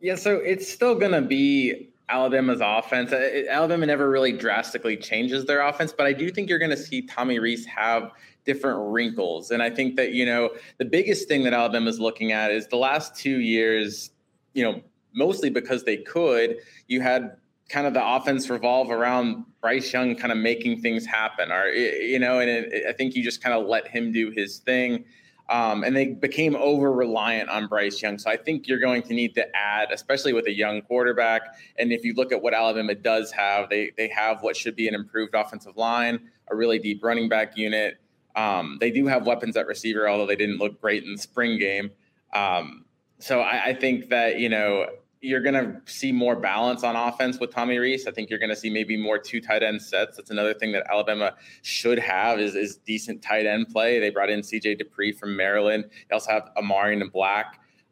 [0.00, 3.12] Yeah, so it's still going to be Alabama's offense.
[3.12, 6.76] Uh, Alabama never really drastically changes their offense, but I do think you're going to
[6.76, 8.10] see Tommy Rees have
[8.44, 9.50] different wrinkles.
[9.50, 12.66] And I think that, you know, the biggest thing that Alabama is looking at is
[12.68, 14.10] the last two years,
[14.54, 14.82] you know,
[15.14, 16.56] mostly because they could,
[16.88, 17.36] you had
[17.68, 22.18] kind of the offense revolve around Bryce Young kind of making things happen, or, you
[22.18, 25.04] know, and it, I think you just kind of let him do his thing.
[25.48, 28.16] Um, and they became over reliant on Bryce Young.
[28.18, 31.42] So I think you're going to need to add, especially with a young quarterback.
[31.78, 34.88] And if you look at what Alabama does have, they they have what should be
[34.88, 37.98] an improved offensive line, a really deep running back unit.
[38.34, 41.58] Um, they do have weapons at receiver, although they didn't look great in the spring
[41.58, 41.90] game.
[42.32, 42.86] Um,
[43.18, 44.86] so I, I think that you know
[45.22, 48.08] you're going to see more balance on offense with Tommy Rees.
[48.08, 50.16] I think you're going to see maybe more two tight end sets.
[50.16, 54.00] That's another thing that Alabama should have is, is decent tight end play.
[54.00, 55.84] They brought in CJ Dippre from Maryland.
[56.08, 57.44] They also have Amari Niblack.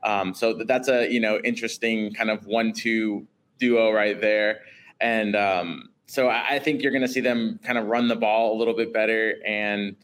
[0.02, 3.26] Um, so that's a you know interesting kind of one-two
[3.58, 4.60] duo right there.
[5.00, 8.16] And um, so I, I, think you're going to see them kind of run the
[8.16, 9.94] ball a little bit better and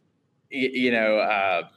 [0.56, 1.18] you know.
[1.18, 1.68] Uh,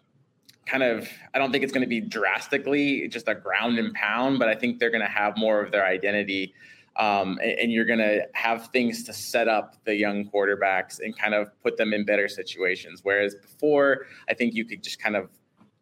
[0.69, 4.37] kind of I don't think it's going to be drastically just a ground and pound,
[4.37, 6.53] but I think they're going to have more of their identity.
[6.95, 11.17] Um, and, and, you're going to have things to set up the young quarterbacks and
[11.17, 13.01] kind of put them in better situations.
[13.03, 15.29] Whereas before, I think you could just kind of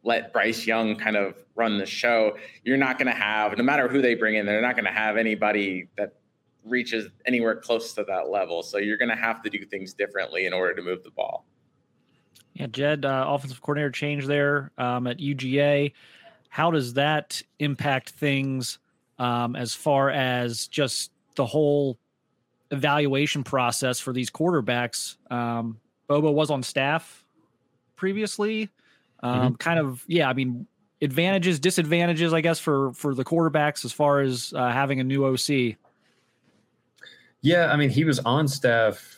[0.04, 2.38] let Bryce Young kind of run the show.
[2.64, 4.92] You're not going to have, no matter who they bring in, they're not going to
[4.92, 6.14] have anybody that
[6.64, 8.62] reaches anywhere close to that level.
[8.62, 11.46] So you're going to have to do things differently in order to move the ball.
[12.58, 15.92] Yeah, Jed, uh, offensive coordinator change there um, at UGA.
[16.50, 18.80] How does that impact things
[19.20, 22.00] um, as far as just the whole
[22.72, 25.18] evaluation process for these quarterbacks?
[25.32, 27.24] Um, Bobo was on staff
[27.96, 28.70] previously.
[29.22, 29.56] Um, mm-hmm.
[29.56, 30.28] Kind of, yeah.
[30.28, 30.66] I mean,
[31.00, 35.26] advantages, disadvantages, I guess, for for the quarterbacks as far as uh, having a new
[35.26, 35.78] OC.
[37.42, 39.17] Yeah, I mean, he was on staff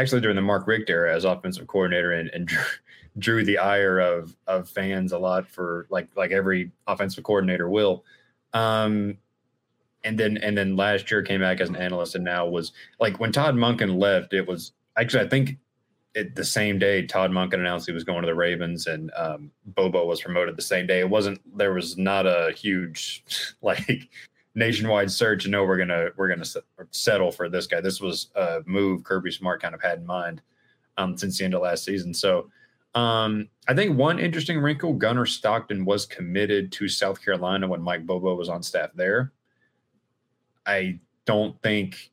[0.00, 2.50] actually during the Mark Richt era as offensive coordinator and, and
[3.18, 8.04] drew, the ire of of fans a lot for like like every offensive coordinator will.
[8.52, 9.18] Um,
[10.02, 13.20] and then and then last year came back as an analyst and now was like
[13.20, 15.58] when Todd Monken left, it was actually I think
[16.14, 19.50] it, the same day Todd Monken announced he was going to the Ravens and um,
[19.66, 21.00] Bobo was promoted the same day.
[21.00, 23.24] It wasn't there was not a huge
[23.62, 24.08] like
[24.54, 25.44] nationwide search.
[25.44, 26.48] and No, we're gonna we're gonna
[26.90, 27.80] settle for this guy.
[27.80, 30.42] This was a move Kirby Smart kind of had in mind
[30.96, 32.12] um, since the end of last season.
[32.14, 32.50] So
[32.94, 38.06] um, I think one interesting wrinkle: Gunnar Stockton was committed to South Carolina when Mike
[38.06, 39.32] Bobo was on staff there.
[40.66, 42.10] I don't think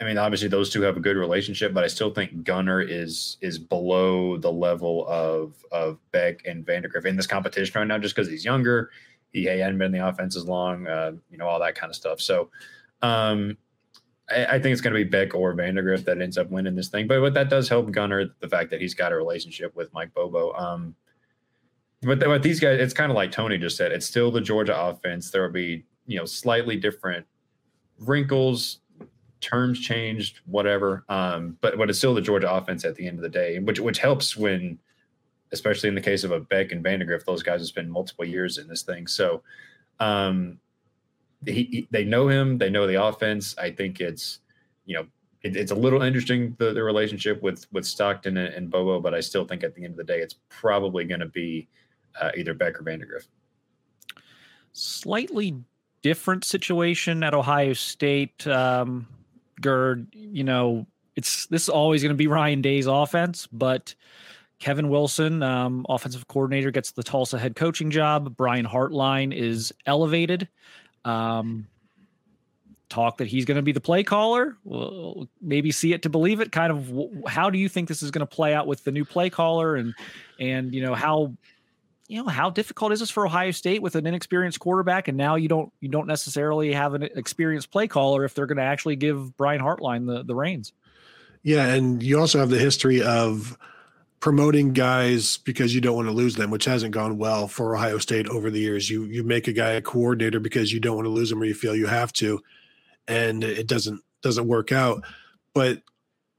[0.00, 3.38] I mean, obviously those two have a good relationship, but I still think Gunnar is
[3.40, 8.14] is below the level of of Beck and Vandagriff in this competition right now, just
[8.14, 8.90] because he's younger.
[9.42, 11.96] He, hadn't been in the offense as long, uh, you know, all that kind of
[11.96, 12.20] stuff.
[12.20, 12.50] So
[13.02, 13.56] um,
[14.30, 16.88] I, I, think it's going to be Beck or Vandagriff that ends up winning this
[16.88, 17.06] thing.
[17.06, 20.14] But what that does help Gunnar, the fact that he's got a relationship with Mike
[20.14, 20.52] Bobo.
[20.54, 20.94] Um,
[22.02, 23.92] but, but these guys, it's kind of like Tony just said.
[23.92, 25.30] It's still the Georgia offense.
[25.30, 27.26] There will be you know slightly different
[27.98, 28.80] wrinkles
[29.40, 31.04] terms changed, whatever.
[31.08, 33.80] Um, but but it's still the Georgia offense at the end of the day, which
[33.80, 34.78] which helps when,
[35.52, 38.58] especially in the case of a Beck and Vandagriff, those guys have spent multiple years
[38.58, 39.06] in this thing.
[39.06, 39.42] So,
[40.00, 40.58] um,
[41.44, 43.56] he, he, they know him, they know the offense.
[43.58, 44.40] I think it's
[44.84, 45.06] you know
[45.42, 49.14] it, it's a little interesting the, the relationship with with Stockton and, and, Bobo, but
[49.14, 51.68] I still think at the end of the day, it's probably going to be
[52.20, 53.26] uh, either Beck or Vandagriff.
[54.72, 55.56] Slightly
[56.02, 58.46] different situation at Ohio State.
[58.46, 59.06] Um,
[59.60, 63.94] Gerd, you know, it's this is always going to be Ryan Day's offense, but
[64.58, 68.36] Kevin Wilson, um, offensive coordinator, gets the Tulsa head coaching job.
[68.36, 70.48] Brian Hartline is elevated.
[71.04, 71.68] Um,
[72.88, 74.56] talk that he's going to be the play caller.
[74.64, 76.52] We'll maybe see it to believe it.
[76.52, 79.04] Kind of, how do you think this is going to play out with the new
[79.04, 79.94] play caller, and
[80.40, 81.34] and you know how
[82.08, 85.34] you know how difficult is this for Ohio State with an inexperienced quarterback, and now
[85.34, 88.96] you don't you don't necessarily have an experienced play caller if they're going to actually
[88.96, 90.72] give Brian Hartline the the reins.
[91.42, 93.56] Yeah, and you also have the history of
[94.20, 97.98] promoting guys because you don't want to lose them, which hasn't gone well for Ohio
[97.98, 98.88] State over the years.
[98.90, 101.44] You you make a guy a coordinator because you don't want to lose him or
[101.44, 102.42] you feel you have to,
[103.08, 105.04] and it doesn't doesn't work out.
[105.54, 105.82] But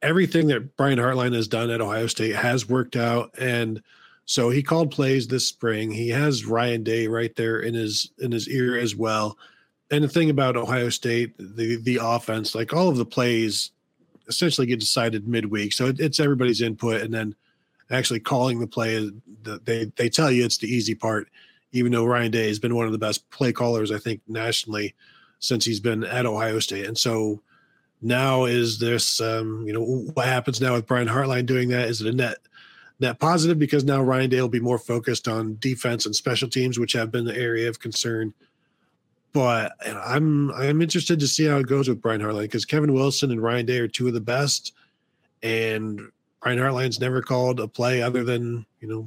[0.02, 3.82] everything that Brian Hartline has done at Ohio State has worked out, and
[4.26, 5.92] so he called plays this spring.
[5.92, 9.38] He has Ryan Day right there in his in his ear as well.
[9.90, 13.72] And the thing about Ohio State, the the offense, like all of the plays,
[14.28, 15.72] essentially get decided midweek.
[15.72, 17.36] So it, it's everybody's input, and then
[17.90, 19.10] actually calling the play.
[19.64, 21.30] They they tell you it's the easy part,
[21.72, 24.96] even though Ryan Day has been one of the best play callers I think nationally
[25.40, 26.88] since he's been at Ohio State.
[26.88, 27.42] And so
[28.02, 31.88] now is this, um, you know, what happens now with Brian Hartline doing that?
[31.88, 32.38] Is it a net?
[33.00, 36.80] net positive because now Ryan Day will be more focused on defense and special teams,
[36.80, 38.34] which have been the area of concern.
[39.34, 43.32] But I'm I'm interested to see how it goes with Brian Hartline because Kevin Wilson
[43.32, 44.74] and Ryan Day are two of the best,
[45.44, 46.02] and
[46.48, 49.06] Brian Hartline's never called a play other than you know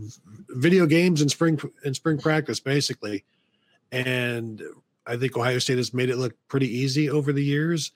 [0.51, 3.25] video games and spring and spring practice basically,
[3.91, 4.63] and
[5.07, 7.93] I think Ohio State has made it look pretty easy over the years.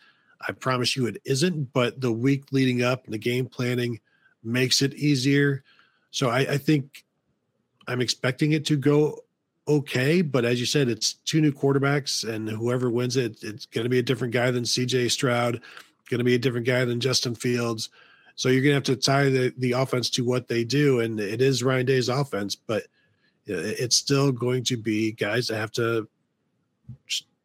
[0.48, 4.00] I promise you it isn't, but the week leading up and the game planning
[4.42, 5.62] makes it easier.
[6.10, 7.04] So I, I think
[7.86, 9.24] I'm expecting it to go
[9.68, 13.84] okay, but as you said, it's two new quarterbacks, and whoever wins it, it's going
[13.84, 15.10] to be a different guy than C.J.
[15.10, 15.60] Stroud,
[16.08, 17.90] going to be a different guy than Justin Fields.
[18.36, 21.20] So you're going to have to tie the, the offense to what they do, and
[21.20, 22.84] it is Ryan Day's offense, but
[23.46, 26.08] it's still going to be guys that have to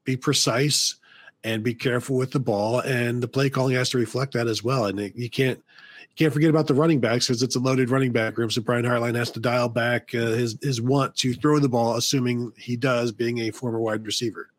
[0.03, 0.95] be precise
[1.43, 4.63] and be careful with the ball, and the play calling has to reflect that as
[4.63, 4.85] well.
[4.85, 5.61] And you can't
[6.15, 8.51] can't forget about the running backs because it's a loaded running back room.
[8.51, 11.95] So Brian Hartline has to dial back uh, his his want to throw the ball,
[11.95, 14.49] assuming he does, being a former wide receiver.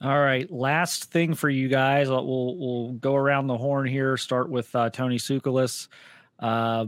[0.00, 2.08] All right, last thing for you guys.
[2.08, 4.16] We'll we'll go around the horn here.
[4.16, 5.88] Start with uh, Tony Tsoukalas.
[6.38, 6.86] Uh,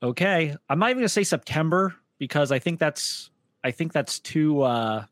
[0.00, 3.30] okay, I'm not even going to say September because I think that's
[3.64, 5.04] I think that's too uh,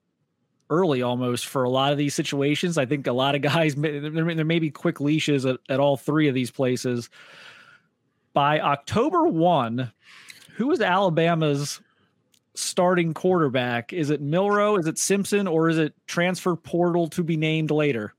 [0.70, 2.78] early almost for a lot of these situations.
[2.78, 6.28] I think a lot of guys, there, may be quick leashes at, at all three
[6.28, 7.10] of these places.
[8.32, 9.90] By October 1,
[10.56, 11.80] who is Alabama's
[12.54, 13.92] starting quarterback?
[13.92, 14.76] Is it Milroe?
[14.76, 15.46] Is it Simpson?
[15.46, 18.14] Or is it transfer portal to be named later?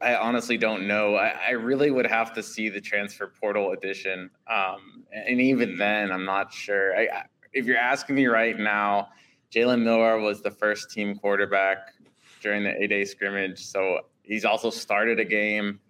[0.00, 1.16] I honestly don't know.
[1.16, 6.12] I, I, really would have to see the transfer portal edition, um, and even then,
[6.12, 6.96] I'm not sure.
[6.96, 9.08] I, I, if you're asking me right now,
[9.52, 11.94] Jalen Milroe was the first team quarterback
[12.40, 13.64] during the A-Day scrimmage.
[13.64, 15.80] So he's also started a game.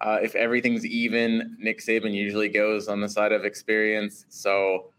[0.00, 4.26] Uh, if everything's even, Nick Saban usually goes on the side of experience.
[4.28, 4.90] So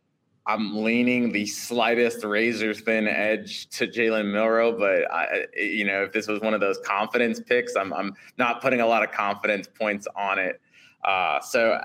[0.48, 6.14] I'm leaning the slightest razor thin edge to Jalen Milroe, but I, you know, if
[6.14, 9.68] this was one of those confidence picks, I'm I'm not putting a lot of confidence
[9.68, 10.62] points on it.
[11.04, 11.78] Uh, so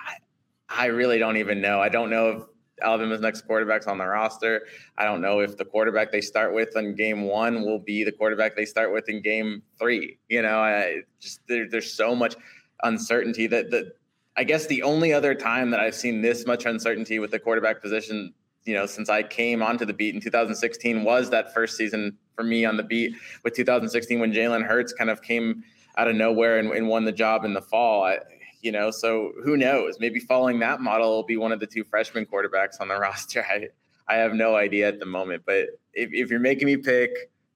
[0.68, 1.80] I really don't even know.
[1.80, 2.42] I don't know if
[2.82, 4.66] Alabama's next quarterback's on the roster.
[4.98, 8.12] I don't know if the quarterback they start with in game one will be the
[8.12, 10.18] quarterback they start with in game three.
[10.28, 12.36] You know, I just there, there's so much
[12.82, 13.92] uncertainty that the
[14.36, 17.80] I guess the only other time that I've seen this much uncertainty with the quarterback
[17.80, 18.34] position,
[18.64, 22.44] you know, since I came onto the beat in 2016 was that first season for
[22.44, 23.14] me on the beat
[23.44, 25.64] with 2016 when Jalen Hurts kind of came
[25.96, 28.04] out of nowhere and, and won the job in the fall.
[28.04, 28.18] I,
[28.60, 29.96] you know, so who knows?
[30.00, 33.44] Maybe following that model will be one of the two freshman quarterbacks on the roster.
[33.48, 33.68] I,
[34.08, 37.10] I have no idea at the moment, but if, if you're making me pick,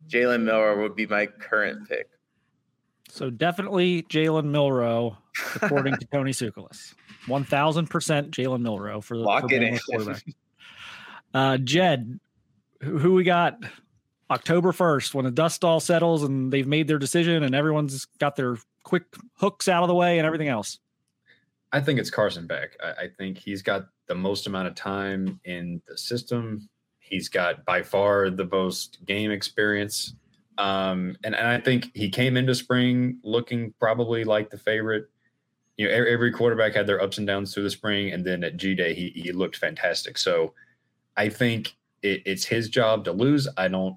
[0.09, 2.09] Jalen Milroe would be my current pick.
[3.11, 5.17] So definitely Jalen Milroe,
[5.57, 6.95] according to Tony Tsoukalas.
[7.27, 9.79] One thousand percent Jalen Milroe for the Lock for it Bama in.
[9.79, 10.25] quarterback.
[11.35, 12.19] uh, Jed,
[12.83, 13.59] who, who we got?
[14.31, 18.37] October first, when the dust all settles and they've made their decision and everyone's got
[18.37, 19.03] their quick
[19.35, 20.79] hooks out of the way and everything else.
[21.73, 22.77] I think it's Carson Beck.
[22.83, 26.69] I, I think he's got the most amount of time in the system.
[27.01, 30.15] He's got by far the most game experience.
[30.61, 35.07] Um, and, and I think he came into spring looking probably like the favorite.
[35.79, 38.59] You know, every, quarterback had their ups and downs through the spring, and then at
[38.59, 40.19] G Day he he looked fantastic.
[40.19, 40.53] So
[41.17, 43.49] I think it, it's his job to lose.
[43.57, 43.97] I don't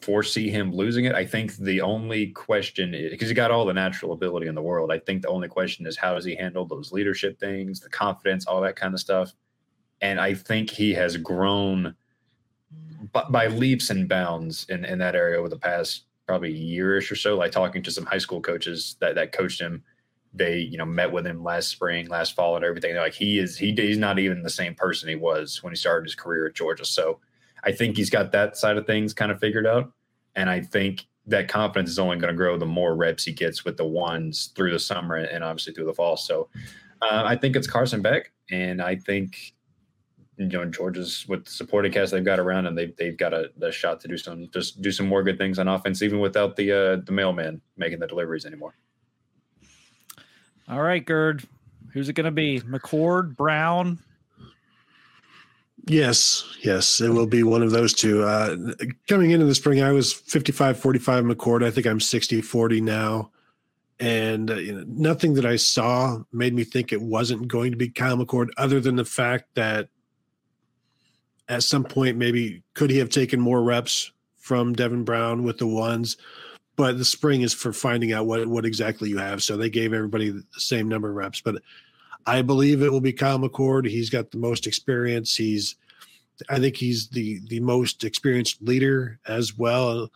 [0.00, 1.14] foresee him losing it.
[1.14, 4.90] I think the only question because he got all the natural ability in the world.
[4.90, 8.46] I think the only question is how does he handle those leadership things, the confidence,
[8.46, 9.34] all that kind of stuff.
[10.00, 11.94] And I think he has grown
[13.12, 17.36] by, leaps and bounds in, in that area over the past probably yearish or so.
[17.36, 19.82] Like talking to some high school coaches that that coached him,
[20.32, 22.92] they you know met with him last spring, last fall, and everything.
[22.92, 25.76] They're like he is he he's not even the same person he was when he
[25.76, 26.84] started his career at Georgia.
[26.84, 27.18] So
[27.64, 29.92] I think he's got that side of things kind of figured out.
[30.36, 33.64] And I think that confidence is only going to grow the more reps he gets
[33.64, 36.16] with the ones through the summer and obviously through the fall.
[36.16, 36.48] So
[37.02, 38.32] uh, I think it's Carson Beck.
[38.50, 39.54] And I think,
[40.40, 43.50] you know, Georgia's with the supporting cast they've got around and they've, they've got a,
[43.60, 46.56] a shot to do some, just do some more good things on offense, even without
[46.56, 48.74] the, uh, the mailman making the deliveries anymore.
[50.68, 51.44] All right, Gerd,
[51.92, 52.60] who's it going to be?
[52.60, 53.98] McCord, Brown,
[55.86, 58.22] Yes, yes, it will be one of those two.
[58.22, 58.56] Uh,
[59.08, 61.64] coming into the spring, I was 55 45 McCord.
[61.64, 63.30] I think I'm 60 40 now.
[63.98, 67.76] And uh, you know, nothing that I saw made me think it wasn't going to
[67.76, 69.88] be Kyle McCord, other than the fact that
[71.50, 75.66] at some point, maybe could he have taken more reps from Devin Brown with the
[75.66, 76.16] ones?
[76.76, 79.42] But the spring is for finding out what, what exactly you have.
[79.42, 81.40] So they gave everybody the same number of reps.
[81.40, 81.56] But
[82.24, 83.86] I believe it will be Kyle McCord.
[83.86, 85.36] He's got the most experience.
[85.36, 85.74] He's,
[86.48, 90.10] I think he's the the most experienced leader as well,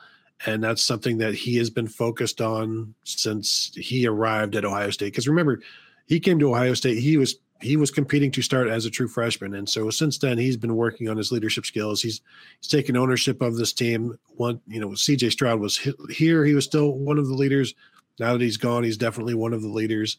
[0.47, 5.13] and that's something that he has been focused on since he arrived at Ohio State.
[5.13, 5.61] Because remember,
[6.07, 6.99] he came to Ohio State.
[6.99, 10.39] He was he was competing to start as a true freshman, and so since then
[10.39, 12.03] he's been working on his leadership skills.
[12.03, 12.21] He's
[12.61, 14.19] he's taken ownership of this team.
[14.37, 15.31] One, you know, C.J.
[15.31, 15.79] Stroud was
[16.11, 16.45] here.
[16.45, 17.75] He was still one of the leaders.
[18.19, 20.19] Now that he's gone, he's definitely one of the leaders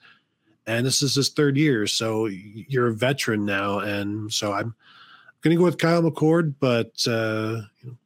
[0.68, 1.88] and this is his third year.
[1.88, 4.76] So you're a veteran now, and so I'm
[5.42, 7.98] going to go with Kyle McCord, but uh, you know,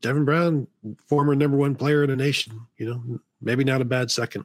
[0.00, 0.66] Devin Brown,
[1.06, 4.44] former number one player in the nation, you know, maybe not a bad second.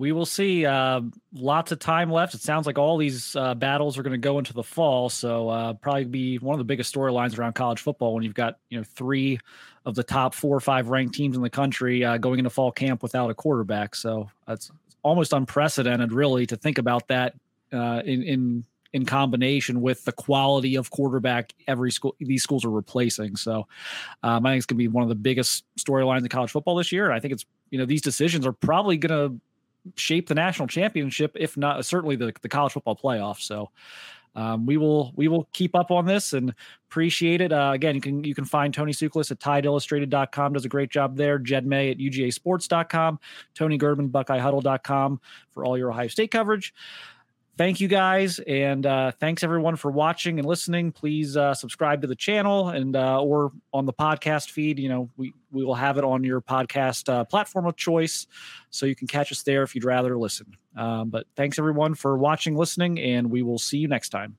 [0.00, 0.64] We will see.
[0.64, 1.02] Uh,
[1.34, 2.32] lots of time left.
[2.32, 5.50] It sounds like all these uh, battles are going to go into the fall, so
[5.50, 8.78] uh, probably be one of the biggest storylines around college football when you've got you
[8.78, 9.38] know three
[9.84, 12.72] of the top four or five ranked teams in the country uh, going into fall
[12.72, 13.94] camp without a quarterback.
[13.94, 14.70] So that's
[15.02, 17.34] almost unprecedented, really, to think about that
[17.70, 22.70] uh, in in in combination with the quality of quarterback every school these schools are
[22.70, 23.36] replacing.
[23.36, 23.66] So
[24.22, 26.76] um, I think it's going to be one of the biggest storylines in college football
[26.76, 27.04] this year.
[27.04, 29.38] And I think it's you know these decisions are probably going to
[29.96, 33.40] shape the national championship, if not certainly the the college football playoff.
[33.40, 33.70] So.
[34.36, 36.54] Um, we will we will keep up on this and
[36.88, 37.52] appreciate it.
[37.52, 40.52] Uh, again, you can you can find Tony Tsoukalas at TideIllustrated.com.
[40.52, 41.38] Does a great job there.
[41.38, 43.18] Jed May at UGASports.com.
[43.54, 45.20] Tony Gerdeman, BuckeyeHuddle.com
[45.52, 46.72] for all your Ohio State coverage.
[47.60, 50.92] Thank you guys, and uh, thanks everyone for watching and listening.
[50.92, 54.78] Please uh, subscribe to the channel and uh, or on the podcast feed.
[54.78, 58.26] You know, we we will have it on your podcast uh, platform of choice,
[58.70, 60.56] so you can catch us there if you'd rather listen.
[60.74, 64.38] Um, but thanks everyone for watching, listening, and we will see you next time.